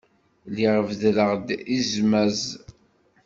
Lliɣ 0.49 0.75
beddreɣ-d 0.87 1.47
izmaz. 1.77 2.41